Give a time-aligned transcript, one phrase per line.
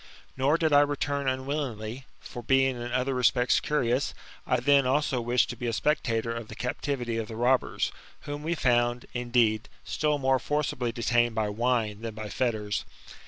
[0.35, 4.15] Nor did I return unwillingly; for, being in other respects curious,
[4.47, 7.91] I then also wished to be a spectator of the captivity of the robberS)
[8.21, 12.83] whom we found, indeed, still more forcibly detained by wine than by fetters.